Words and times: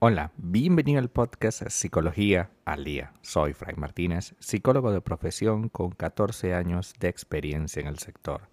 Hola, 0.00 0.32
bienvenido 0.36 1.00
al 1.00 1.10
podcast 1.10 1.68
Psicología 1.68 2.50
al 2.64 2.84
Día. 2.84 3.12
Soy 3.20 3.52
Frank 3.52 3.76
Martínez, 3.78 4.34
psicólogo 4.38 4.90
de 4.90 5.00
profesión 5.00 5.68
con 5.68 5.90
14 5.90 6.54
años 6.54 6.94
de 6.98 7.08
experiencia 7.08 7.80
en 7.80 7.88
el 7.88 7.98
sector. 7.98 8.48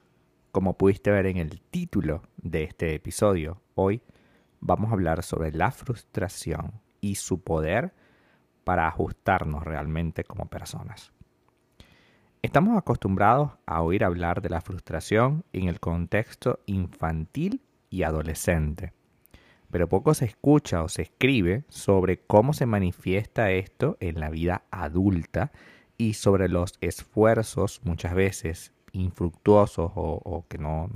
Como 0.52 0.78
pudiste 0.78 1.12
ver 1.12 1.28
en 1.28 1.38
el 1.38 1.62
título 1.62 2.24
de 2.38 2.64
este 2.64 2.94
episodio, 2.94 3.62
hoy 3.76 4.02
vamos 4.60 4.90
a 4.90 4.94
hablar 4.94 5.24
sobre 5.24 5.52
la 5.52 5.72
frustración 5.72 6.82
y 7.00 7.16
su 7.16 7.42
poder 7.42 7.94
para 8.64 8.88
ajustarnos 8.88 9.64
realmente 9.64 10.24
como 10.24 10.48
personas. 10.48 11.15
Estamos 12.46 12.78
acostumbrados 12.78 13.54
a 13.66 13.82
oír 13.82 14.04
hablar 14.04 14.44
de 14.44 14.50
la 14.50 14.62
frustración 14.62 15.44
en 15.52 15.68
el 15.68 15.80
contexto 15.80 16.60
infantil 16.68 17.60
y 17.90 18.04
adolescente 18.04 18.94
pero 19.72 19.90
poco 19.90 20.14
se 20.14 20.26
escucha 20.26 20.84
o 20.84 20.88
se 20.88 21.02
escribe 21.02 21.66
sobre 21.70 22.20
cómo 22.20 22.54
se 22.54 22.66
manifiesta 22.66 23.52
esto 23.52 23.98
en 24.00 24.20
la 24.20 24.30
vida 24.30 24.64
adulta 24.72 25.52
y 25.98 26.14
sobre 26.14 26.48
los 26.48 26.76
esfuerzos 26.82 27.82
muchas 27.84 28.14
veces 28.14 28.72
infructuosos 28.94 29.92
o, 29.96 30.46
que 30.48 30.60
no, 30.60 30.88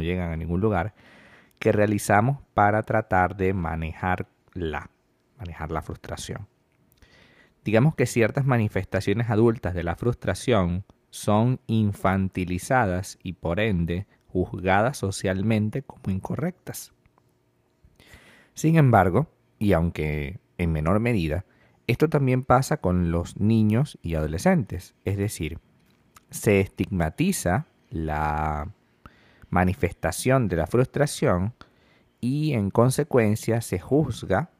llegan 0.00 0.32
a 0.32 0.36
ningún 0.36 0.60
lugar 0.60 0.92
que 1.58 1.72
realizamos 1.72 2.38
para 2.52 2.82
tratar 2.82 3.36
de 3.36 3.54
manejarla, 3.54 4.90
manejar 5.38 5.70
la 5.70 5.80
frustración. 5.80 6.49
Digamos 7.64 7.94
que 7.94 8.06
ciertas 8.06 8.46
manifestaciones 8.46 9.30
adultas 9.30 9.74
de 9.74 9.82
la 9.82 9.96
frustración 9.96 10.84
son 11.10 11.60
infantilizadas 11.66 13.18
y 13.22 13.34
por 13.34 13.60
ende 13.60 14.06
juzgadas 14.28 14.96
socialmente 14.96 15.82
como 15.82 16.14
incorrectas. 16.14 16.92
Sin 18.54 18.76
embargo, 18.76 19.28
y 19.58 19.72
aunque 19.72 20.38
en 20.58 20.72
menor 20.72 21.00
medida, 21.00 21.44
esto 21.86 22.08
también 22.08 22.44
pasa 22.44 22.76
con 22.76 23.10
los 23.10 23.38
niños 23.38 23.98
y 24.02 24.14
adolescentes, 24.14 24.94
es 25.04 25.16
decir, 25.16 25.58
se 26.30 26.60
estigmatiza 26.60 27.66
la 27.90 28.70
manifestación 29.48 30.46
de 30.48 30.56
la 30.56 30.66
frustración 30.66 31.54
y 32.20 32.52
en 32.52 32.70
consecuencia 32.70 33.60
se 33.60 33.80
juzga 33.80 34.50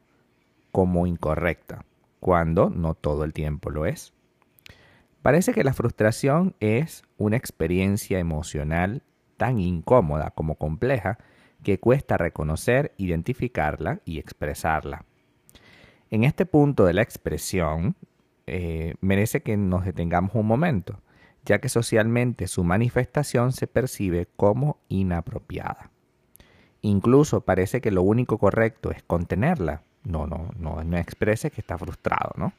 como 0.72 1.06
incorrecta, 1.06 1.84
cuando 2.20 2.70
no 2.70 2.94
todo 2.94 3.24
el 3.24 3.32
tiempo 3.32 3.70
lo 3.70 3.86
es. 3.86 4.12
Parece 5.22 5.52
que 5.52 5.64
la 5.64 5.74
frustración 5.74 6.54
es 6.60 7.02
una 7.18 7.36
experiencia 7.36 8.18
emocional 8.18 9.02
tan 9.36 9.58
incómoda 9.58 10.30
como 10.30 10.54
compleja 10.54 11.18
que 11.62 11.78
cuesta 11.78 12.16
reconocer, 12.16 12.94
identificarla 12.96 14.00
y 14.04 14.18
expresarla. 14.18 15.04
En 16.10 16.24
este 16.24 16.46
punto 16.46 16.84
de 16.84 16.94
la 16.94 17.02
expresión, 17.02 17.96
eh, 18.46 18.94
merece 19.00 19.42
que 19.42 19.56
nos 19.56 19.84
detengamos 19.84 20.34
un 20.34 20.46
momento, 20.46 21.00
ya 21.44 21.60
que 21.60 21.68
socialmente 21.68 22.48
su 22.48 22.64
manifestación 22.64 23.52
se 23.52 23.66
percibe 23.66 24.26
como 24.36 24.80
inapropiada. 24.88 25.90
Incluso 26.82 27.42
parece 27.42 27.80
que 27.80 27.90
lo 27.90 28.02
único 28.02 28.38
correcto 28.38 28.90
es 28.90 29.02
contenerla. 29.02 29.84
No, 30.04 30.26
no, 30.26 30.50
no, 30.58 30.82
no 30.82 30.96
exprese 30.96 31.50
que 31.50 31.60
está 31.60 31.76
frustrado, 31.76 32.32
¿no? 32.36 32.52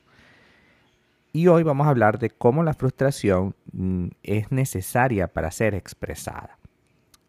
Y 1.33 1.47
hoy 1.47 1.63
vamos 1.63 1.87
a 1.87 1.91
hablar 1.91 2.19
de 2.19 2.29
cómo 2.29 2.61
la 2.63 2.73
frustración 2.73 3.55
mm, 3.71 4.07
es 4.23 4.51
necesaria 4.51 5.27
para 5.27 5.49
ser 5.51 5.75
expresada. 5.75 6.57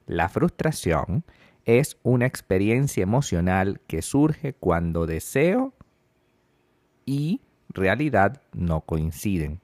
La 0.06 0.28
frustración 0.28 1.24
es 1.64 1.96
una 2.02 2.26
experiencia 2.26 3.02
emocional 3.02 3.80
que 3.86 4.02
surge 4.02 4.54
cuando 4.54 5.06
deseo 5.06 5.72
y 7.06 7.40
realidad 7.68 8.42
no 8.52 8.80
coinciden. 8.80 9.60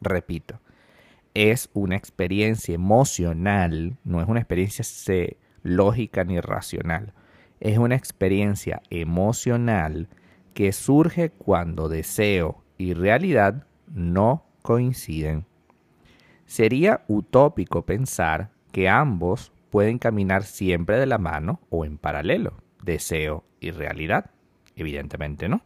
Repito, 0.00 0.60
es 1.34 1.68
una 1.74 1.96
experiencia 1.96 2.74
emocional, 2.74 3.98
no 4.04 4.22
es 4.22 4.28
una 4.28 4.40
experiencia 4.40 4.84
lógica 5.62 6.24
ni 6.24 6.40
racional. 6.40 7.12
Es 7.60 7.78
una 7.78 7.94
experiencia 7.94 8.82
emocional 8.90 10.08
que 10.54 10.72
surge 10.72 11.30
cuando 11.30 11.88
deseo 11.88 12.62
y 12.78 12.94
realidad 12.94 13.66
no 13.88 14.44
coinciden. 14.62 15.46
Sería 16.46 17.04
utópico 17.08 17.86
pensar 17.86 18.50
que 18.72 18.88
ambos 18.88 19.52
pueden 19.70 19.98
caminar 19.98 20.44
siempre 20.44 20.98
de 20.98 21.06
la 21.06 21.18
mano 21.18 21.60
o 21.70 21.84
en 21.84 21.98
paralelo, 21.98 22.54
deseo 22.82 23.44
y 23.60 23.70
realidad. 23.70 24.30
Evidentemente 24.76 25.48
no. 25.48 25.62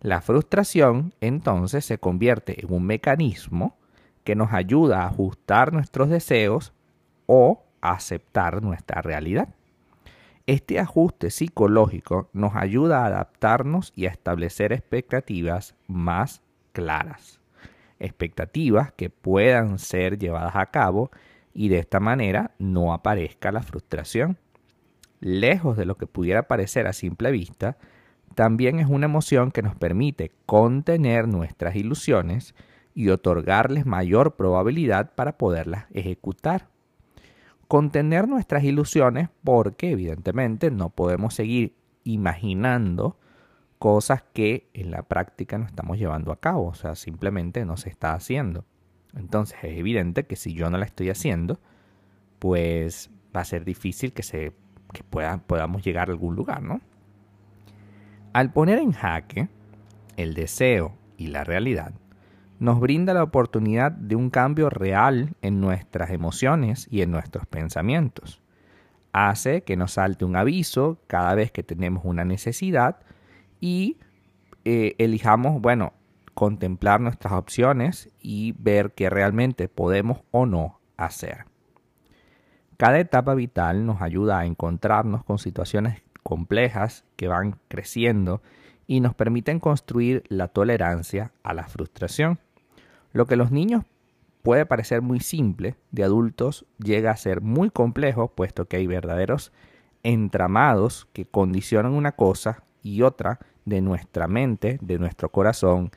La 0.00 0.20
frustración 0.20 1.14
entonces 1.20 1.84
se 1.84 1.98
convierte 1.98 2.64
en 2.64 2.72
un 2.72 2.84
mecanismo 2.84 3.76
que 4.24 4.36
nos 4.36 4.52
ayuda 4.52 5.02
a 5.02 5.08
ajustar 5.08 5.72
nuestros 5.72 6.08
deseos 6.08 6.72
o 7.26 7.64
aceptar 7.80 8.62
nuestra 8.62 9.02
realidad. 9.02 9.48
Este 10.48 10.80
ajuste 10.80 11.28
psicológico 11.28 12.30
nos 12.32 12.56
ayuda 12.56 13.02
a 13.02 13.06
adaptarnos 13.08 13.92
y 13.94 14.06
a 14.06 14.08
establecer 14.08 14.72
expectativas 14.72 15.74
más 15.88 16.40
claras. 16.72 17.38
Expectativas 17.98 18.90
que 18.92 19.10
puedan 19.10 19.78
ser 19.78 20.18
llevadas 20.18 20.56
a 20.56 20.64
cabo 20.70 21.10
y 21.52 21.68
de 21.68 21.80
esta 21.80 22.00
manera 22.00 22.52
no 22.58 22.94
aparezca 22.94 23.52
la 23.52 23.62
frustración. 23.62 24.38
Lejos 25.20 25.76
de 25.76 25.84
lo 25.84 25.98
que 25.98 26.06
pudiera 26.06 26.48
parecer 26.48 26.86
a 26.86 26.94
simple 26.94 27.30
vista, 27.30 27.76
también 28.34 28.78
es 28.78 28.86
una 28.88 29.04
emoción 29.04 29.50
que 29.50 29.60
nos 29.60 29.76
permite 29.76 30.32
contener 30.46 31.28
nuestras 31.28 31.76
ilusiones 31.76 32.54
y 32.94 33.10
otorgarles 33.10 33.84
mayor 33.84 34.36
probabilidad 34.36 35.14
para 35.14 35.36
poderlas 35.36 35.84
ejecutar. 35.92 36.68
Contener 37.68 38.26
nuestras 38.28 38.64
ilusiones 38.64 39.28
porque 39.44 39.90
evidentemente 39.90 40.70
no 40.70 40.90
podemos 40.90 41.34
seguir 41.34 41.76
imaginando 42.02 43.18
cosas 43.78 44.24
que 44.32 44.68
en 44.74 44.90
la 44.90 45.02
práctica 45.02 45.58
no 45.58 45.66
estamos 45.66 45.98
llevando 45.98 46.32
a 46.32 46.40
cabo, 46.40 46.66
o 46.66 46.74
sea, 46.74 46.94
simplemente 46.94 47.64
no 47.64 47.76
se 47.76 47.90
está 47.90 48.14
haciendo. 48.14 48.64
Entonces 49.14 49.58
es 49.62 49.78
evidente 49.78 50.26
que 50.26 50.36
si 50.36 50.54
yo 50.54 50.70
no 50.70 50.78
la 50.78 50.84
estoy 50.84 51.10
haciendo, 51.10 51.60
pues 52.38 53.10
va 53.36 53.42
a 53.42 53.44
ser 53.44 53.64
difícil 53.64 54.12
que, 54.12 54.22
se, 54.22 54.52
que 54.92 55.04
podamos 55.04 55.82
llegar 55.82 56.08
a 56.08 56.12
algún 56.12 56.34
lugar, 56.34 56.62
¿no? 56.62 56.80
Al 58.32 58.52
poner 58.52 58.78
en 58.78 58.92
jaque 58.92 59.48
el 60.16 60.34
deseo 60.34 60.96
y 61.16 61.28
la 61.28 61.44
realidad, 61.44 61.92
nos 62.58 62.80
brinda 62.80 63.14
la 63.14 63.22
oportunidad 63.22 63.92
de 63.92 64.16
un 64.16 64.30
cambio 64.30 64.70
real 64.70 65.34
en 65.42 65.60
nuestras 65.60 66.10
emociones 66.10 66.88
y 66.90 67.02
en 67.02 67.10
nuestros 67.10 67.46
pensamientos. 67.46 68.42
Hace 69.12 69.62
que 69.62 69.76
nos 69.76 69.92
salte 69.92 70.24
un 70.24 70.36
aviso 70.36 70.98
cada 71.06 71.34
vez 71.34 71.50
que 71.50 71.62
tenemos 71.62 72.04
una 72.04 72.24
necesidad 72.24 73.00
y 73.60 73.96
eh, 74.64 74.94
elijamos, 74.98 75.60
bueno, 75.60 75.92
contemplar 76.34 77.00
nuestras 77.00 77.32
opciones 77.32 78.10
y 78.20 78.52
ver 78.58 78.92
qué 78.92 79.10
realmente 79.10 79.68
podemos 79.68 80.20
o 80.30 80.46
no 80.46 80.78
hacer. 80.96 81.46
Cada 82.76 83.00
etapa 83.00 83.34
vital 83.34 83.86
nos 83.86 84.02
ayuda 84.02 84.38
a 84.38 84.46
encontrarnos 84.46 85.24
con 85.24 85.38
situaciones 85.38 86.02
complejas 86.22 87.04
que 87.16 87.26
van 87.26 87.58
creciendo 87.68 88.40
y 88.86 89.00
nos 89.00 89.14
permiten 89.14 89.58
construir 89.58 90.22
la 90.28 90.48
tolerancia 90.48 91.32
a 91.42 91.54
la 91.54 91.66
frustración. 91.66 92.38
Lo 93.12 93.26
que 93.26 93.36
los 93.36 93.50
niños 93.50 93.84
puede 94.42 94.66
parecer 94.66 95.02
muy 95.02 95.20
simple, 95.20 95.76
de 95.90 96.04
adultos 96.04 96.66
llega 96.82 97.10
a 97.10 97.16
ser 97.16 97.40
muy 97.40 97.70
complejo, 97.70 98.28
puesto 98.28 98.66
que 98.66 98.76
hay 98.76 98.86
verdaderos 98.86 99.52
entramados 100.02 101.08
que 101.12 101.26
condicionan 101.26 101.92
una 101.92 102.12
cosa 102.12 102.64
y 102.82 103.02
otra 103.02 103.40
de 103.64 103.80
nuestra 103.80 104.28
mente, 104.28 104.78
de 104.80 104.98
nuestro 104.98 105.30
corazón 105.30 105.90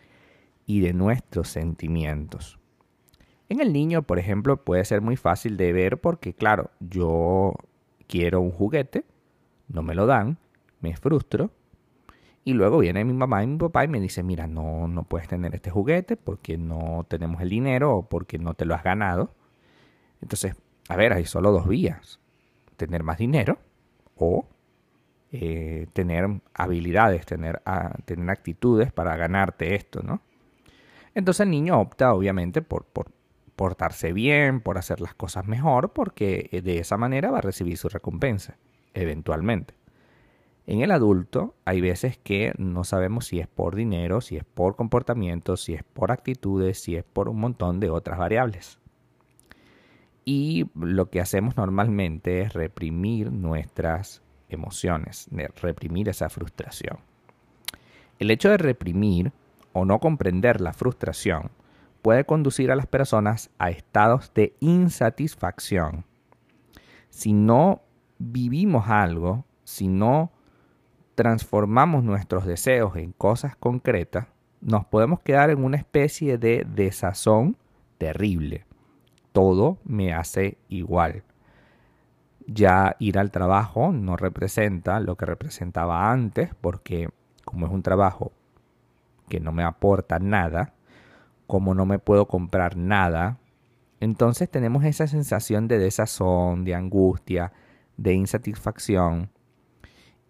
y 0.66 0.82
de 0.82 0.94
nuestros 0.94 1.50
sentimientos. 1.50 2.60
En 3.50 3.60
el 3.60 3.74
niño, 3.74 4.04
por 4.04 4.18
ejemplo, 4.18 4.64
puede 4.64 4.86
ser 4.86 5.02
muy 5.02 5.18
fácil 5.18 5.58
de 5.58 5.74
ver 5.74 6.00
porque, 6.00 6.34
claro, 6.34 6.72
yo 6.80 7.54
quiero 8.08 8.42
un 8.42 8.52
juguete, 8.52 9.06
no 9.68 9.84
me 9.84 9.96
lo 9.96 10.06
dan, 10.06 10.38
me 10.80 10.96
frustro, 10.96 11.52
y 12.44 12.54
luego 12.54 12.80
viene 12.80 13.06
mi 13.06 13.14
mamá 13.14 13.44
y 13.44 13.48
mi 13.48 13.58
papá 13.58 13.84
y 13.84 13.88
me 13.88 14.00
dice, 14.00 14.24
mira, 14.24 14.48
no, 14.48 14.88
no 14.88 15.04
puedes 15.04 15.28
tener 15.28 15.54
este 15.54 15.70
juguete 15.70 16.18
porque 16.18 16.58
no 16.58 17.06
tenemos 17.08 17.42
el 17.42 17.50
dinero 17.50 17.96
o 17.98 18.10
porque 18.10 18.40
no 18.40 18.56
te 18.56 18.66
lo 18.66 18.74
has 18.74 18.84
ganado. 18.84 19.36
Entonces, 20.22 20.56
a 20.90 20.96
ver, 20.96 21.14
hay 21.14 21.26
solo 21.26 21.52
dos 21.52 21.68
vías. 21.68 22.20
Tener 22.78 23.04
más 23.04 23.20
dinero 23.20 23.60
o 24.16 24.48
eh, 25.32 25.88
tener 25.94 26.42
habilidades, 26.54 27.26
tener, 27.26 27.62
ah, 27.66 27.96
tener 28.06 28.30
actitudes 28.30 28.92
para 28.92 29.16
ganarte 29.16 29.76
esto, 29.76 30.02
¿no? 30.02 30.22
Entonces 31.14 31.42
el 31.42 31.52
niño 31.52 31.80
opta 31.80 32.14
obviamente 32.14 32.62
por, 32.62 32.86
por, 32.86 33.12
portarse 33.56 34.14
bien, 34.14 34.62
por 34.62 34.78
hacer 34.78 35.02
las 35.02 35.14
cosas 35.14 35.46
mejor, 35.46 35.94
porque 35.94 36.50
eh, 36.52 36.62
de 36.62 36.80
esa 36.80 36.98
manera 36.98 37.30
va 37.30 37.38
a 37.40 37.42
recibir 37.42 37.78
su 37.78 37.90
recompensa, 37.90 38.58
eventualmente. 38.94 39.76
En 40.68 40.82
el 40.82 40.92
adulto 40.92 41.56
hay 41.66 41.82
veces 41.82 42.18
que 42.18 42.54
no 42.58 42.84
sabemos 42.84 43.26
si 43.26 43.40
es 43.40 43.48
por 43.48 43.76
dinero, 43.76 44.22
si 44.22 44.38
es 44.38 44.44
por 44.44 44.76
comportamiento, 44.76 45.58
si 45.58 45.74
es 45.74 45.84
por 45.84 46.12
actitudes, 46.12 46.80
si 46.82 46.96
es 46.96 47.04
por 47.04 47.30
un 47.30 47.40
montón 47.40 47.80
de 47.80 47.90
otras 47.90 48.20
variables. 48.20 48.80
Y 50.24 50.68
lo 50.76 51.10
que 51.10 51.20
hacemos 51.20 51.58
normalmente 51.58 52.42
es 52.42 52.54
reprimir 52.54 53.32
nuestras 53.32 54.22
emociones, 54.50 55.28
reprimir 55.62 56.10
esa 56.10 56.30
frustración. 56.30 57.00
El 58.20 58.30
hecho 58.30 58.50
de 58.50 58.58
reprimir 58.58 59.32
o 59.74 59.84
no 59.84 60.00
comprender 60.00 60.62
la 60.62 60.74
frustración 60.74 61.50
puede 62.04 62.26
conducir 62.26 62.72
a 62.72 62.76
las 62.76 62.86
personas 62.86 63.50
a 63.58 63.72
estados 63.72 64.32
de 64.34 64.56
insatisfacción. 64.60 66.06
Si 67.10 67.34
no 67.34 67.82
vivimos 68.20 68.88
algo, 68.90 69.46
si 69.64 69.88
no 69.88 70.32
transformamos 71.22 72.04
nuestros 72.04 72.48
deseos 72.48 72.96
en 72.96 73.12
cosas 73.12 73.56
concretas, 73.56 74.26
nos 74.60 74.88
podemos 74.88 75.20
quedar 75.20 75.52
en 75.52 75.64
una 75.64 75.78
especie 75.78 76.40
de 76.40 76.66
desazón 76.68 77.58
terrible. 78.00 78.66
Todo 79.32 79.78
me 79.84 80.16
hace 80.16 80.58
igual. 80.68 81.22
Ya 82.48 82.96
ir 82.98 83.20
al 83.20 83.30
trabajo 83.30 83.92
no 83.92 84.18
representa 84.18 85.00
lo 85.00 85.16
que 85.16 85.28
representaba 85.28 86.12
antes, 86.12 86.56
porque 86.60 87.10
como 87.46 87.68
es 87.68 87.72
un 87.72 87.84
trabajo 87.84 88.32
que 89.30 89.40
no 89.40 89.52
me 89.52 89.64
aporta 89.64 90.18
nada, 90.18 90.74
como 91.46 91.76
no 91.76 91.86
me 91.86 92.00
puedo 92.00 92.28
comprar 92.28 92.78
nada, 92.78 93.38
entonces 94.00 94.50
tenemos 94.50 94.86
esa 94.86 95.06
sensación 95.06 95.68
de 95.68 95.78
desazón, 95.78 96.66
de 96.66 96.74
angustia, 96.74 97.54
de 97.98 98.16
insatisfacción 98.16 99.30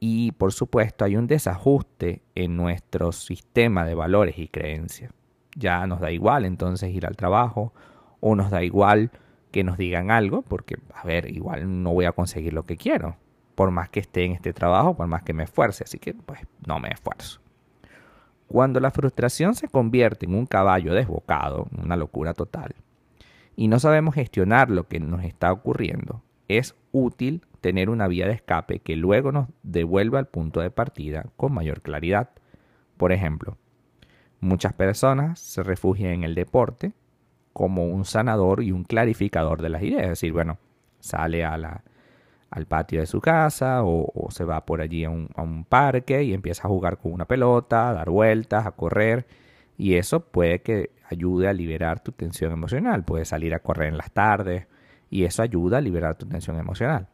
y 0.03 0.31
por 0.31 0.51
supuesto 0.51 1.05
hay 1.05 1.15
un 1.15 1.27
desajuste 1.27 2.23
en 2.33 2.57
nuestro 2.57 3.11
sistema 3.11 3.85
de 3.85 3.93
valores 3.93 4.39
y 4.39 4.47
creencias. 4.47 5.13
Ya 5.55 5.85
nos 5.85 5.99
da 5.99 6.11
igual 6.11 6.43
entonces 6.43 6.91
ir 6.91 7.05
al 7.05 7.15
trabajo 7.15 7.71
o 8.19 8.35
nos 8.35 8.49
da 8.49 8.63
igual 8.63 9.11
que 9.51 9.63
nos 9.63 9.77
digan 9.77 10.09
algo 10.09 10.41
porque, 10.41 10.77
a 10.95 11.05
ver, 11.05 11.29
igual 11.29 11.83
no 11.83 11.93
voy 11.93 12.05
a 12.05 12.13
conseguir 12.13 12.51
lo 12.51 12.65
que 12.65 12.77
quiero, 12.77 13.15
por 13.53 13.69
más 13.69 13.89
que 13.89 13.99
esté 13.99 14.25
en 14.25 14.31
este 14.31 14.53
trabajo, 14.53 14.95
por 14.95 15.05
más 15.05 15.21
que 15.21 15.33
me 15.33 15.43
esfuerce, 15.43 15.83
así 15.83 15.99
que 15.99 16.15
pues 16.15 16.39
no 16.65 16.79
me 16.79 16.89
esfuerzo. 16.89 17.39
Cuando 18.47 18.79
la 18.79 18.89
frustración 18.89 19.53
se 19.53 19.67
convierte 19.67 20.25
en 20.25 20.33
un 20.33 20.47
caballo 20.47 20.95
desbocado, 20.95 21.67
una 21.77 21.95
locura 21.95 22.33
total, 22.33 22.73
y 23.55 23.67
no 23.67 23.79
sabemos 23.79 24.15
gestionar 24.15 24.71
lo 24.71 24.87
que 24.87 24.99
nos 24.99 25.23
está 25.23 25.51
ocurriendo, 25.51 26.23
es 26.47 26.75
útil 26.91 27.43
tener 27.61 27.89
una 27.89 28.07
vía 28.07 28.27
de 28.27 28.33
escape 28.33 28.79
que 28.79 28.95
luego 28.95 29.31
nos 29.31 29.47
devuelva 29.63 30.19
al 30.19 30.27
punto 30.27 30.59
de 30.61 30.71
partida 30.71 31.25
con 31.37 31.53
mayor 31.53 31.81
claridad. 31.81 32.29
Por 32.97 33.11
ejemplo, 33.11 33.57
muchas 34.39 34.73
personas 34.73 35.39
se 35.39 35.63
refugian 35.63 36.11
en 36.11 36.23
el 36.23 36.35
deporte 36.35 36.93
como 37.53 37.85
un 37.85 38.05
sanador 38.05 38.63
y 38.63 38.71
un 38.71 38.83
clarificador 38.83 39.61
de 39.61 39.69
las 39.69 39.83
ideas. 39.83 40.03
Es 40.03 40.09
decir, 40.09 40.33
bueno, 40.33 40.57
sale 40.99 41.45
al 41.45 42.65
patio 42.67 42.99
de 42.99 43.05
su 43.05 43.21
casa 43.21 43.83
o, 43.83 44.27
se 44.31 44.43
va 44.43 44.65
por 44.65 44.81
allí 44.81 45.03
a 45.05 45.09
un, 45.09 45.29
a 45.35 45.41
un, 45.41 45.63
parque 45.65 46.23
y 46.23 46.33
empieza 46.33 46.67
a 46.67 46.69
jugar 46.69 46.97
con 46.97 47.13
una 47.13 47.25
pelota, 47.25 47.89
a 47.89 47.93
dar 47.93 48.09
vueltas, 48.09 48.65
a 48.65 48.71
correr. 48.71 49.27
Y 49.77 49.95
eso 49.95 50.21
puede 50.21 50.61
que 50.61 50.91
ayude 51.09 51.47
a 51.47 51.53
liberar 51.53 52.01
tu 52.01 52.11
tensión 52.11 52.51
emocional. 52.51 53.03
Puedes 53.03 53.29
salir 53.29 53.53
a 53.53 53.59
correr 53.59 53.89
en 53.89 53.97
las 53.97 54.11
tardes 54.11 54.67
y 55.11 55.25
eso 55.25 55.43
ayuda 55.43 55.77
a 55.77 55.81
liberar 55.81 56.15
tu 56.15 56.25
tensión 56.25 56.57
emocional. 56.57 57.07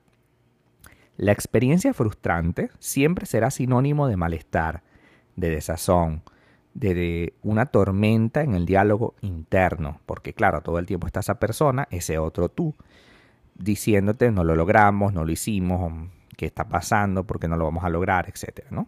La 1.17 1.31
experiencia 1.31 1.93
frustrante 1.93 2.69
siempre 2.77 3.25
será 3.25 3.49
sinónimo 3.49 4.07
de 4.07 4.15
malestar, 4.15 4.83
de 5.35 5.49
desazón, 5.49 6.21
de, 6.75 7.33
una 7.41 7.65
tormenta 7.65 8.43
en 8.43 8.53
el 8.53 8.67
diálogo 8.67 9.15
interno, 9.21 9.99
porque 10.05 10.33
claro, 10.33 10.61
todo 10.61 10.77
el 10.77 10.85
tiempo 10.85 11.07
está 11.07 11.21
esa 11.21 11.39
persona, 11.39 11.87
ese 11.89 12.19
otro 12.19 12.49
tú, 12.49 12.75
diciéndote 13.55 14.31
no 14.31 14.43
lo 14.43 14.55
logramos, 14.55 15.11
no 15.11 15.25
lo 15.25 15.31
hicimos, 15.31 15.91
qué 16.37 16.45
está 16.45 16.69
pasando, 16.69 17.25
por 17.25 17.39
qué 17.39 17.47
no 17.47 17.57
lo 17.57 17.65
vamos 17.65 17.83
a 17.83 17.89
lograr, 17.89 18.29
etc. 18.29 18.67
¿no? 18.69 18.87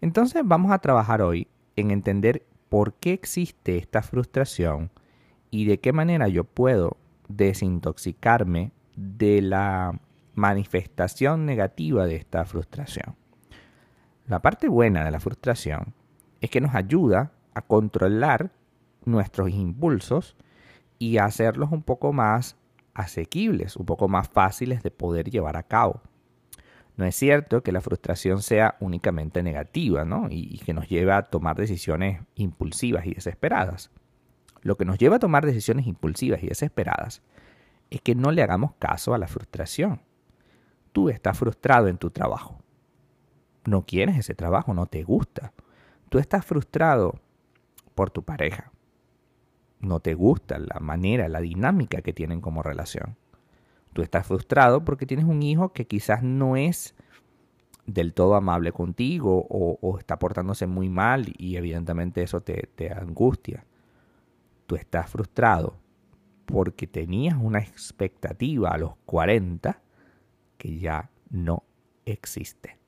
Entonces 0.00 0.42
vamos 0.44 0.72
a 0.72 0.80
trabajar 0.80 1.22
hoy 1.22 1.46
en 1.76 1.92
entender 1.92 2.44
por 2.68 2.94
qué 2.94 3.12
existe 3.12 3.76
esta 3.76 4.02
frustración 4.02 4.90
y 5.52 5.66
de 5.66 5.78
qué 5.78 5.92
manera 5.92 6.26
yo 6.26 6.42
puedo 6.42 6.96
desintoxicarme 7.36 8.72
de 8.96 9.42
la 9.42 9.98
manifestación 10.34 11.46
negativa 11.46 12.06
de 12.06 12.16
esta 12.16 12.44
frustración. 12.44 13.16
La 14.26 14.40
parte 14.40 14.68
buena 14.68 15.04
de 15.04 15.10
la 15.10 15.20
frustración 15.20 15.94
es 16.40 16.50
que 16.50 16.60
nos 16.60 16.74
ayuda 16.74 17.32
a 17.54 17.62
controlar 17.62 18.52
nuestros 19.04 19.50
impulsos 19.50 20.36
y 20.98 21.18
a 21.18 21.24
hacerlos 21.24 21.72
un 21.72 21.82
poco 21.82 22.12
más 22.12 22.56
asequibles, 22.94 23.76
un 23.76 23.86
poco 23.86 24.08
más 24.08 24.28
fáciles 24.28 24.82
de 24.82 24.90
poder 24.90 25.30
llevar 25.30 25.56
a 25.56 25.62
cabo. 25.62 26.00
No 26.96 27.04
es 27.06 27.16
cierto 27.16 27.62
que 27.62 27.72
la 27.72 27.80
frustración 27.80 28.42
sea 28.42 28.76
únicamente 28.80 29.42
negativa, 29.42 30.04
¿no? 30.04 30.28
Y, 30.30 30.58
que 30.58 30.74
nos 30.74 30.88
lleve 30.88 31.12
a 31.12 31.22
tomar 31.22 31.56
decisiones 31.56 32.20
impulsivas 32.34 33.06
y 33.06 33.14
desesperadas. 33.14 33.90
Lo 34.62 34.76
que 34.76 34.84
nos 34.84 34.98
lleva 34.98 35.16
a 35.16 35.20
tomar 35.20 35.44
decisiones 35.44 35.86
impulsivas 35.86 36.42
y 36.42 36.46
desesperadas 36.46 37.22
es 37.90 38.00
que 38.00 38.14
no 38.14 38.30
le 38.32 38.42
hagamos 38.42 38.72
caso 38.78 39.12
a 39.12 39.18
la 39.18 39.28
frustración 39.28 40.00
tú 40.92 41.08
estás 41.08 41.36
frustrado 41.36 41.88
en 41.88 41.98
tu 41.98 42.10
trabajo. 42.10 42.58
No 43.64 43.84
quieres 43.84 44.16
ese 44.16 44.34
trabajo, 44.34 44.74
no 44.74 44.86
te 44.86 45.02
gusta. 45.02 45.52
Tú 46.08 46.18
estás 46.18 46.44
frustrado 46.44 47.20
por 47.94 48.10
tu 48.10 48.22
pareja. 48.22 48.72
No 49.80 50.00
te 50.00 50.14
gusta 50.14 50.58
la 50.58 50.78
manera, 50.80 51.28
la 51.28 51.40
dinámica 51.40 52.02
que 52.02 52.12
tienen 52.12 52.40
como 52.40 52.62
relación. 52.62 53.16
Tú 53.92 54.02
estás 54.02 54.26
frustrado 54.26 54.84
porque 54.84 55.06
tienes 55.06 55.26
un 55.26 55.42
hijo 55.42 55.72
que 55.72 55.86
quizás 55.86 56.22
no 56.22 56.56
es 56.56 56.94
del 57.86 58.14
todo 58.14 58.36
amable 58.36 58.72
contigo 58.72 59.44
o, 59.48 59.98
está 59.98 60.18
portándose 60.18 60.66
muy 60.66 60.88
mal 60.88 61.32
y 61.36 61.56
evidentemente 61.56 62.22
eso 62.22 62.40
te, 62.40 62.68
te 62.74 62.92
angustia. 62.92 63.64
Tú 64.72 64.76
estás 64.76 65.10
frustrado 65.10 65.76
porque 66.46 66.86
tenías 66.86 67.36
una 67.38 67.58
expectativa 67.58 68.70
a 68.70 68.78
los 68.78 68.96
40 69.04 69.82
que 70.56 70.78
ya 70.78 71.10
no 71.28 71.64
existe. 72.06 72.78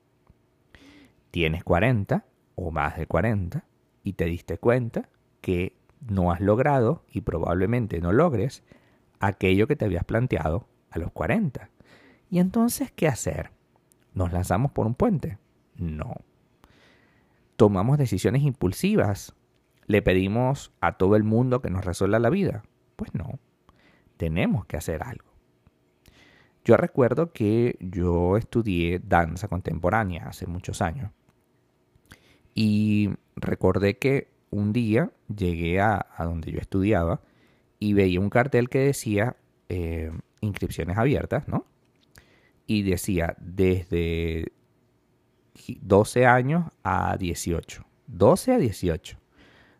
Tienes 1.29 1.63
40 1.63 2.25
o 2.55 2.71
más 2.71 2.97
de 2.97 3.05
40 3.05 3.65
y 4.01 4.13
te 4.13 4.25
diste 4.25 4.57
cuenta 4.57 5.09
que 5.41 5.77
no 6.09 6.31
has 6.31 6.41
logrado 6.41 7.05
y 7.07 7.21
probablemente 7.21 8.01
no 8.01 8.11
logres 8.11 8.63
aquello 9.19 9.67
que 9.67 9.75
te 9.75 9.85
habías 9.85 10.05
planteado 10.05 10.67
a 10.89 10.97
los 10.97 11.11
40. 11.11 11.69
¿Y 12.31 12.39
entonces 12.39 12.91
qué 12.91 13.07
hacer? 13.07 13.51
¿Nos 14.15 14.33
lanzamos 14.33 14.71
por 14.71 14.87
un 14.87 14.95
puente? 14.95 15.37
No. 15.75 16.15
¿Tomamos 17.55 17.99
decisiones 17.99 18.41
impulsivas? 18.41 19.35
¿Le 19.87 20.01
pedimos 20.01 20.71
a 20.81 20.97
todo 20.97 21.15
el 21.15 21.23
mundo 21.23 21.61
que 21.61 21.69
nos 21.69 21.85
resuelva 21.85 22.19
la 22.19 22.29
vida? 22.29 22.63
Pues 22.95 23.13
no. 23.13 23.39
Tenemos 24.17 24.65
que 24.65 24.77
hacer 24.77 25.03
algo. 25.03 25.35
Yo 26.63 26.77
recuerdo 26.77 27.31
que 27.31 27.77
yo 27.79 28.37
estudié 28.37 28.99
danza 28.99 29.47
contemporánea 29.47 30.27
hace 30.27 30.47
muchos 30.47 30.81
años. 30.81 31.11
Y 32.55 33.11
recordé 33.35 33.99
que 33.99 34.31
un 34.49 34.73
día 34.73 35.11
llegué 35.27 35.79
a, 35.79 36.07
donde 36.17 36.51
yo 36.51 36.59
estudiaba 36.59 37.21
y 37.77 37.93
veía 37.93 38.19
un 38.19 38.29
cartel 38.29 38.69
que 38.69 38.79
decía 38.79 39.35
eh, 39.69 40.11
inscripciones 40.41 40.97
abiertas, 40.97 41.47
¿no? 41.47 41.65
Y 42.65 42.81
decía 42.81 43.35
desde 43.39 44.53
12 45.81 46.25
años 46.25 46.65
a 46.83 47.15
18. 47.17 47.85
12 48.07 48.53
a 48.53 48.57
18. 48.57 49.19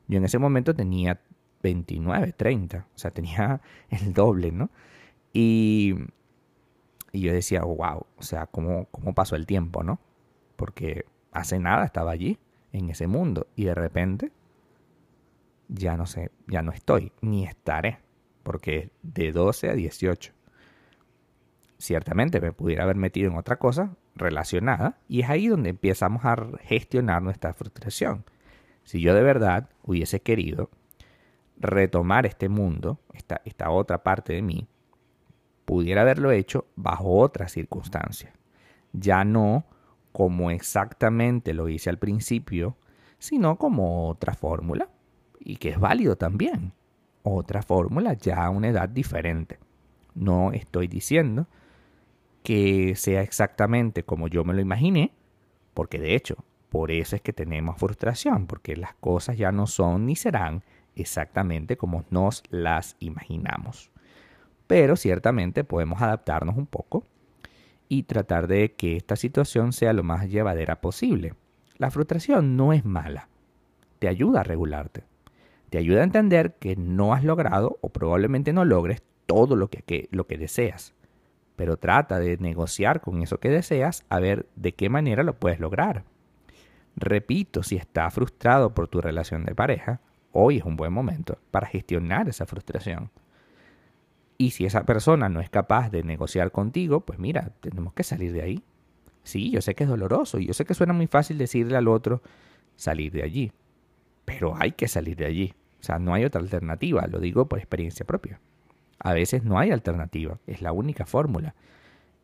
Yo 0.08 0.18
en 0.18 0.26
ese 0.26 0.40
momento 0.40 0.74
tenía 0.74 1.20
29, 1.64 2.34
30. 2.34 2.88
O 2.94 2.98
sea, 2.98 3.12
tenía 3.12 3.62
el 3.90 4.14
doble, 4.14 4.52
¿no? 4.52 4.70
Y 5.34 5.96
y 7.16 7.22
yo 7.22 7.32
decía, 7.32 7.62
wow, 7.62 8.06
o 8.18 8.24
sea, 8.24 8.46
¿cómo, 8.48 8.88
¿cómo 8.92 9.14
pasó 9.14 9.38
el 9.38 9.46
tiempo, 9.46 9.84
no? 9.84 10.02
Porque 10.58 11.06
hace 11.32 11.60
nada 11.60 11.86
estaba 11.86 12.12
allí, 12.12 12.38
en 12.74 12.90
ese 12.90 13.08
mundo, 13.08 13.48
y 13.56 13.64
de 13.64 13.74
repente 13.74 14.34
ya 15.70 15.96
no 15.96 16.06
sé, 16.06 16.32
ya 16.48 16.62
no 16.62 16.74
estoy, 16.74 17.14
ni 17.22 17.46
estaré, 17.46 18.00
porque 18.44 18.90
de 19.02 19.32
12 19.32 19.70
a 19.70 19.74
18. 19.76 20.34
Ciertamente 21.78 22.42
me 22.42 22.52
pudiera 22.52 22.84
haber 22.84 22.98
metido 22.98 23.32
en 23.32 23.38
otra 23.38 23.56
cosa 23.56 23.96
relacionada, 24.16 24.98
y 25.08 25.22
es 25.22 25.30
ahí 25.30 25.48
donde 25.48 25.70
empezamos 25.70 26.26
a 26.26 26.36
gestionar 26.64 27.22
nuestra 27.22 27.54
frustración. 27.54 28.26
Si 28.86 29.02
yo 29.02 29.14
de 29.14 29.24
verdad 29.24 29.70
hubiese 29.84 30.22
querido 30.22 30.70
retomar 31.58 32.26
este 32.26 32.50
mundo, 32.50 33.00
esta, 33.44 33.72
otra 33.72 34.04
parte 34.04 34.34
de 34.34 34.44
mí, 34.44 34.68
pudiera 35.66 36.02
haberlo 36.02 36.32
hecho 36.32 36.68
bajo 36.76 37.18
otras 37.18 37.52
circunstancias. 37.52 38.32
Ya 38.94 39.26
no 39.26 39.66
como 40.12 40.52
exactamente 40.52 41.54
lo 41.54 41.68
hice 41.68 41.90
al 41.90 41.98
principio, 41.98 42.78
sino 43.18 43.58
como 43.58 44.08
otra 44.08 44.36
fórmula, 44.36 44.88
y 45.40 45.58
que 45.58 45.70
es 45.70 45.80
válido 45.80 46.16
también. 46.16 46.72
Otra 47.24 47.64
fórmula 47.64 48.14
ya 48.14 48.46
a 48.46 48.52
una 48.52 48.70
edad 48.70 48.88
diferente. 48.88 49.58
No 50.14 50.52
estoy 50.52 50.88
diciendo 50.88 51.48
que 52.44 52.96
sea 52.96 53.24
exactamente 53.24 54.04
como 54.04 54.28
yo 54.28 54.46
me 54.46 54.54
lo 54.54 54.62
imaginé, 54.62 55.12
porque 55.74 55.98
de 55.98 56.16
hecho, 56.16 56.38
por 56.76 56.92
eso 56.92 57.16
es 57.16 57.22
que 57.22 57.32
tenemos 57.32 57.78
frustración, 57.78 58.48
porque 58.48 58.76
las 58.76 58.96
cosas 58.96 59.38
ya 59.38 59.54
no 59.54 59.66
son 59.66 60.08
ni 60.08 60.18
serán 60.18 60.62
exactamente 60.98 61.78
como 61.78 62.04
nos 62.10 62.44
las 62.50 62.98
imaginamos. 63.00 63.92
Pero 64.68 64.98
ciertamente 64.98 65.64
podemos 65.64 66.02
adaptarnos 66.02 66.58
un 66.58 66.66
poco 66.66 67.06
y 67.88 68.04
tratar 68.04 68.48
de 68.48 68.74
que 68.74 68.98
esta 68.98 69.16
situación 69.16 69.72
sea 69.72 69.94
lo 69.94 70.04
más 70.04 70.30
llevadera 70.30 70.82
posible. 70.82 71.36
La 71.78 71.92
frustración 71.92 72.58
no 72.58 72.74
es 72.74 72.84
mala, 72.84 73.30
te 74.00 74.10
ayuda 74.10 74.42
a 74.42 74.44
regularte, 74.44 75.06
te 75.70 75.78
ayuda 75.78 76.02
a 76.02 76.04
entender 76.04 76.56
que 76.56 76.76
no 76.76 77.14
has 77.14 77.24
logrado 77.24 77.80
o 77.80 77.88
probablemente 77.88 78.52
no 78.52 78.66
logres 78.66 79.02
todo 79.28 79.56
lo 79.56 79.70
que, 79.70 80.10
lo 80.12 80.28
que 80.28 80.38
deseas, 80.38 80.94
pero 81.56 81.78
trata 81.78 82.20
de 82.20 82.36
negociar 82.36 83.00
con 83.00 83.22
eso 83.22 83.40
que 83.40 83.48
deseas 83.48 84.04
a 84.10 84.20
ver 84.20 84.50
de 84.58 84.74
qué 84.74 84.90
manera 84.90 85.24
lo 85.24 85.40
puedes 85.40 85.62
lograr. 85.62 86.04
Repito, 86.96 87.62
si 87.64 87.76
estás 87.76 88.14
frustrado 88.14 88.74
por 88.74 88.88
tu 88.88 89.02
relación 89.02 89.44
de 89.44 89.54
pareja, 89.54 90.02
hoy 90.32 90.58
es 90.58 90.64
un 90.64 90.78
buen 90.78 90.94
momento 90.94 91.38
para 91.52 91.68
gestionar 91.68 92.30
esa 92.30 92.46
frustración. 92.46 93.12
Y 94.38 94.52
si 94.52 94.66
esa 94.66 94.86
persona 94.86 95.30
no 95.30 95.40
es 95.40 95.50
capaz 95.50 95.90
de 95.90 96.04
negociar 96.04 96.52
contigo, 96.52 97.02
pues 97.02 97.20
mira, 97.20 97.52
tenemos 97.62 97.94
que 97.94 98.04
salir 98.04 98.34
de 98.34 98.42
ahí. 98.42 98.64
Sí, 99.24 99.50
yo 99.50 99.62
sé 99.62 99.76
que 99.76 99.86
es 99.86 99.90
doloroso 99.90 100.40
y 100.40 100.48
yo 100.48 100.54
sé 100.54 100.66
que 100.66 100.74
suena 100.74 100.94
muy 100.94 101.08
fácil 101.08 101.38
decirle 101.38 101.78
al 101.78 101.88
otro 101.88 102.22
salir 102.76 103.12
de 103.12 103.24
allí, 103.24 103.52
pero 104.24 104.56
hay 104.58 104.74
que 104.74 104.88
salir 104.88 105.16
de 105.16 105.26
allí. 105.26 105.54
O 105.80 105.84
sea, 105.84 106.00
no 106.00 106.14
hay 106.14 106.26
otra 106.26 106.42
alternativa, 106.42 107.08
lo 107.08 107.20
digo 107.20 107.48
por 107.48 107.60
experiencia 107.60 108.06
propia. 108.06 108.40
A 109.00 109.14
veces 109.14 109.44
no 109.44 109.58
hay 109.58 109.72
alternativa, 109.72 110.40
es 110.48 110.62
la 110.62 110.72
única 110.72 111.06
fórmula. 111.06 111.56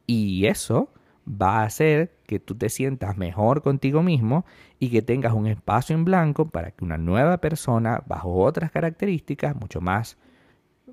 Y 0.06 0.46
eso 0.46 0.90
va 1.28 1.62
a 1.62 1.64
hacer 1.64 2.18
que 2.26 2.40
tú 2.40 2.56
te 2.56 2.70
sientas 2.70 3.18
mejor 3.18 3.62
contigo 3.62 4.02
mismo 4.04 4.46
y 4.80 4.90
que 4.90 5.02
tengas 5.02 5.34
un 5.34 5.48
espacio 5.48 5.96
en 5.96 6.06
blanco 6.06 6.50
para 6.50 6.72
que 6.72 6.84
una 6.84 6.98
nueva 6.98 7.38
persona, 7.38 8.04
bajo 8.08 8.34
otras 8.36 8.72
características 8.72 9.56
mucho 9.56 9.82
más 9.82 10.18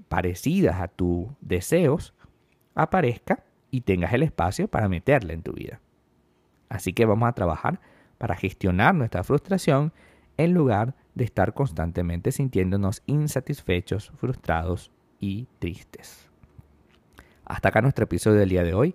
parecidas 0.09 0.81
a 0.81 0.89
tus 0.89 1.27
deseos, 1.41 2.15
aparezca 2.75 3.45
y 3.71 3.83
tengas 3.83 4.13
el 4.13 4.23
espacio 4.23 4.69
para 4.69 4.89
meterla 4.89 5.33
en 5.33 5.43
tu 5.43 5.53
vida. 5.53 5.81
Así 6.69 6.93
que 6.93 7.07
vamos 7.07 7.29
a 7.29 7.33
trabajar 7.33 7.81
para 8.19 8.37
gestionar 8.37 8.95
nuestra 8.95 9.25
frustración 9.25 9.93
en 10.37 10.55
lugar 10.55 10.95
de 11.15 11.25
estar 11.25 11.55
constantemente 11.55 12.33
sintiéndonos 12.33 13.03
insatisfechos, 13.07 14.13
frustrados 14.17 14.93
y 15.19 15.49
tristes. 15.59 16.29
Hasta 17.45 17.71
acá 17.71 17.81
nuestro 17.81 18.05
episodio 18.05 18.39
del 18.39 18.51
día 18.51 18.63
de 18.63 18.75
hoy. 18.75 18.95